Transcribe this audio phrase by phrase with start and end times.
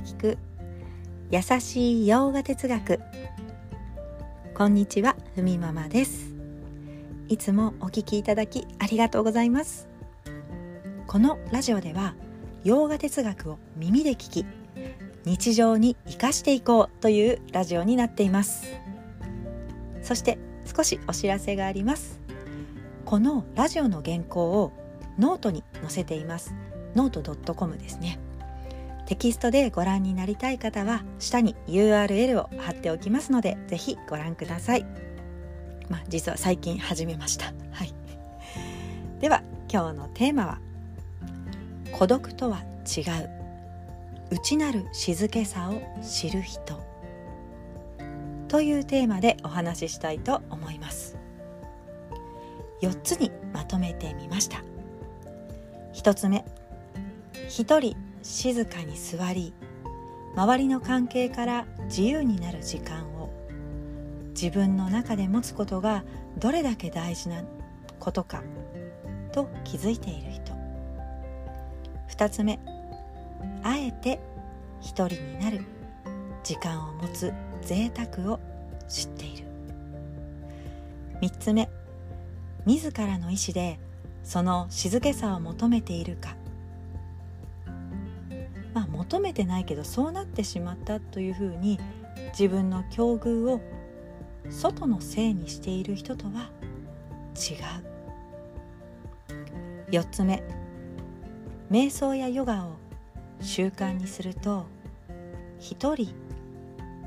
[0.00, 0.38] で聞く。
[1.30, 3.00] 優しい洋画哲学。
[4.54, 6.32] こんにちはふみママです。
[7.28, 9.88] いつもお聞きいただきありがとうございます。
[11.08, 12.14] このラジオでは
[12.62, 14.46] 洋画哲学を耳で聞き
[15.24, 18.72] 日常に生かしていこうというラジオになっています。
[20.02, 22.20] そして少しお知らせがあります。
[23.04, 24.72] このラジオの原稿を
[25.18, 26.54] ノートに載せています。
[26.94, 28.20] ノート .com ですね。
[29.08, 34.84] テキストでご覧になりたい方は下に URL を貼っておきますのでぜひご覧ください。
[35.88, 37.46] まあ実は最近始めました。
[37.72, 37.94] はい。
[39.18, 40.58] では今日のテーマは
[41.90, 43.30] 孤独とは違う
[44.30, 46.78] 内なる静けさを知る人。
[48.48, 51.16] というテーマでお話ししたいと思います。
[52.82, 54.62] 4つにまとめてみました。
[55.94, 56.44] 1つ目
[57.48, 59.52] 一人静かに座り
[60.34, 63.30] 周りの関係から自由になる時間を
[64.30, 66.04] 自分の中で持つことが
[66.38, 67.42] どれだけ大事な
[67.98, 68.42] ことか
[69.32, 70.52] と気づいている人。
[72.10, 72.60] 2つ目
[73.62, 74.20] あえて
[74.80, 75.64] 一人になる
[76.44, 77.32] 時間を持つ
[77.62, 78.40] 贅沢を
[78.88, 79.44] 知っている。
[81.20, 81.68] 3つ目
[82.64, 83.80] 自らの意志で
[84.22, 86.36] その静けさを求めているか。
[89.08, 91.80] 求めてないけどそうなってしまったというふうに
[92.38, 93.62] 自分の境遇を
[94.50, 96.50] 外のせいにしている人とは
[97.34, 97.88] 違う。
[99.90, 100.42] 4つ目。
[101.70, 102.76] 瞑想やヨガを
[103.40, 104.66] 習慣にすると
[105.58, 106.14] 一人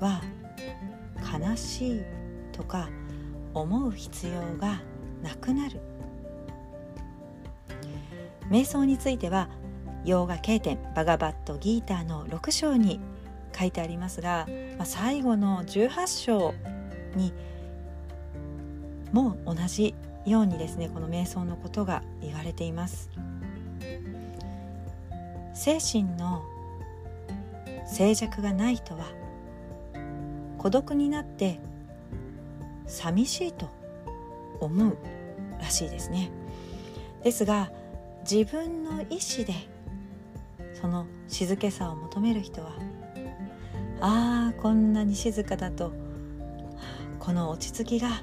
[0.00, 0.22] は
[1.38, 2.02] 悲しい
[2.52, 2.88] とか
[3.52, 4.80] 思う必要が
[5.22, 5.80] なくなる。
[8.48, 9.50] 瞑想については
[10.04, 13.00] 洋画経典バガバットギーターの6章に
[13.56, 16.54] 書いてありますが、まあ、最後の18章
[17.16, 17.32] に
[19.12, 19.94] も同じ
[20.24, 23.10] ようにですねこの瞑想のことが言われています。
[25.54, 26.42] 精神の
[27.86, 29.04] 静寂がない人は
[30.58, 31.60] 孤独になって
[32.86, 33.68] 寂しいと
[34.60, 34.96] 思う
[35.60, 36.30] らしいですね。
[37.22, 37.70] ですが
[38.22, 39.54] 自分の意志で
[40.80, 42.70] その静けさを求める人は
[44.00, 45.92] ああこんなに静かだと
[47.18, 48.22] この落ち着きが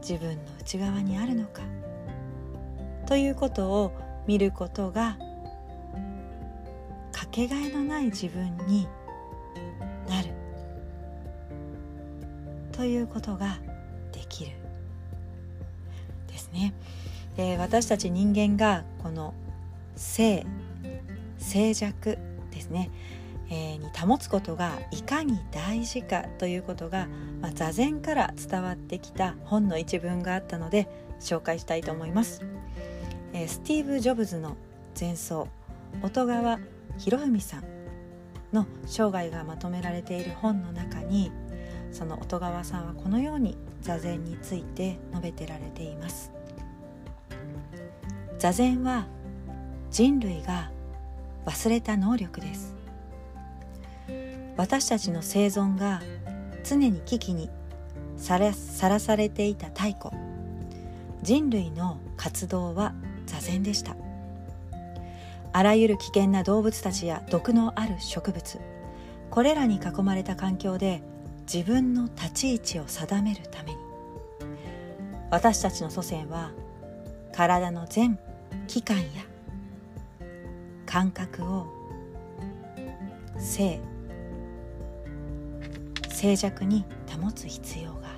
[0.00, 1.62] 自分の内側にあるのか
[3.06, 3.92] ということを
[4.26, 5.16] 見ることが
[7.12, 8.88] かけがえのない自分に
[10.08, 10.28] なる
[12.72, 13.58] ということが
[14.12, 14.52] できる
[16.26, 16.74] ですね。
[17.36, 19.34] で私たち人間がこの
[19.96, 20.44] 性
[21.48, 22.18] 静寂
[22.50, 22.90] ですね、
[23.48, 27.08] えー、に保つことがいかに大事かということが、
[27.40, 30.88] まあ、座禅から伝わってきた本の一文があったので
[31.20, 32.44] 紹介したいと思います、
[33.32, 34.56] えー、スティーブ・ジョブズの
[34.98, 35.48] 前奏
[36.02, 36.58] 音川
[36.98, 37.64] 博文さん
[38.52, 41.32] の生涯がまとめられている本の中に
[41.92, 46.30] その音川さんはこのように座禅について述べてられています。
[48.38, 49.06] 座禅は
[49.90, 50.70] 人類が
[51.48, 52.74] 忘れた能力です。
[54.58, 56.02] 私たちの生存が
[56.62, 57.48] 常に危機に
[58.18, 60.14] さらされていた太古。
[61.22, 62.92] 人類の活動は
[63.24, 63.96] 座禅でした。
[65.54, 68.60] あらゆる危険な動物たちや毒のある植物
[69.30, 71.02] これらに囲まれた環境で
[71.50, 73.78] 自分の立ち位置を定めるために。
[75.30, 76.50] 私たちの祖先は
[77.32, 78.18] 体の全
[78.66, 79.22] 器官や
[80.88, 81.66] 感覚を
[83.38, 83.78] 静
[86.08, 86.86] 静寂に
[87.20, 88.14] 保つ必要があっ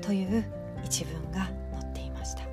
[0.00, 0.06] た。
[0.06, 0.44] という
[0.84, 2.44] 一文が載っていました。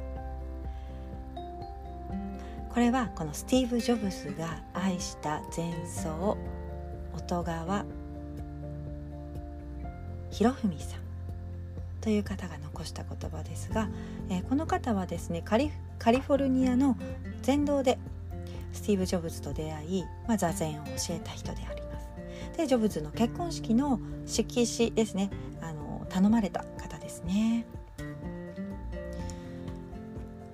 [2.74, 6.38] これはこのスティーブ・ジョブズが愛した前奏
[7.14, 7.86] 音川
[10.32, 11.02] 博文さん。
[12.02, 13.88] という方が残した言葉ですが、
[14.30, 16.98] えー、この方はですねカリカリフォルニアの
[17.52, 18.00] 全道で
[18.72, 22.10] スティーブ・ジョブズと出会い、まあ、座禅を教えた人であります。
[22.56, 27.66] でジョブズの結婚式の色紙ですねあの頼まれた方ですね。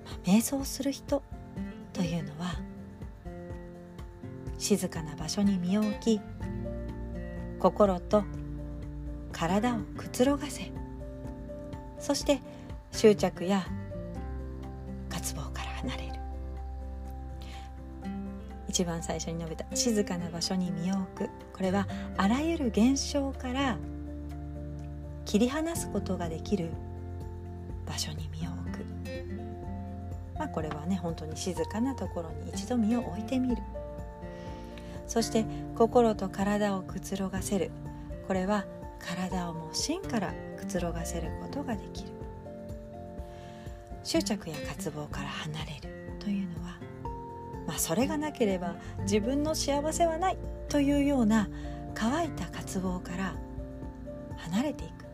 [0.04, 1.22] まあ、瞑想する人
[1.92, 2.56] というのは
[4.58, 6.20] 静かな場所に身を置き
[7.60, 8.24] 心と
[9.30, 10.72] 体をくつろがせ
[12.00, 12.40] そして
[12.90, 13.68] 執着や
[18.78, 21.30] 一番最初に述べた静かな場所に身を置く。
[21.52, 23.76] これはあらゆる現象から
[25.24, 26.70] 切り離すことができる
[27.84, 28.84] 場所に身を置く。
[30.38, 33.60] まあこれはね本当に静かなところに一度身を置いてみる。
[35.08, 37.72] そして心と体をくつろがせる。
[38.28, 38.64] これは
[39.00, 42.10] 体をもう芯からくつろがせることができる。
[44.04, 45.97] 執着や渇望から離れる。
[47.68, 50.38] まあそれがなければ自分の幸せはない
[50.70, 51.48] というような
[51.94, 53.34] 乾いた渇望から
[54.38, 55.04] 離れていく。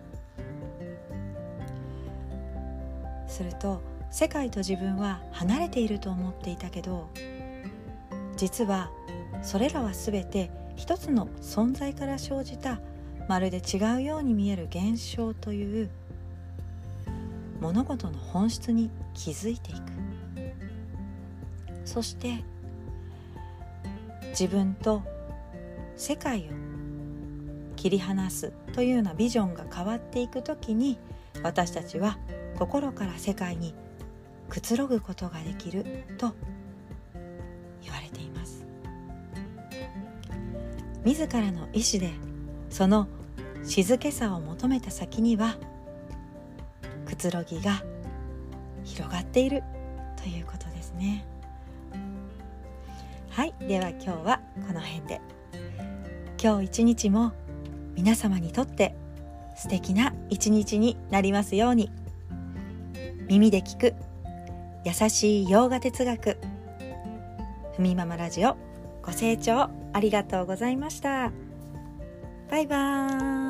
[3.27, 7.09] すると世界と自分は離れていると思っていたけど
[8.37, 8.93] 実は
[9.43, 12.81] それらは全て一つの存在から生じた
[13.29, 15.91] まるで違うように見える現象という
[17.61, 20.13] 物事の本質に気づいていく。
[21.84, 22.44] そして
[24.31, 25.02] 自分と
[25.96, 26.52] 世界を
[27.76, 30.98] 切り離すというようなビジョンが変わっていく時に
[31.42, 32.19] 私たちは
[32.58, 33.75] 心から世界に
[34.48, 35.84] くつろぐことができる
[36.19, 36.34] と
[37.82, 38.64] 言われています。
[41.04, 42.10] 自らの意志で
[42.70, 43.08] その
[43.62, 45.56] 静けさを求めた先には
[47.06, 47.82] くつろぎが
[48.84, 49.62] 広がっている
[50.16, 51.26] ということですね。
[53.34, 55.20] はいでは今日はこの辺で。
[56.40, 57.32] 今日一日も
[57.96, 58.94] 皆様にとって
[59.56, 61.90] 素敵な一日になりますように。
[63.26, 63.94] 耳で聞く
[64.84, 66.38] 優しい洋画哲学。
[67.75, 68.56] ふみママラジオ
[69.02, 71.32] ご清聴ありがとうございました。
[72.52, 73.44] バイバーイ。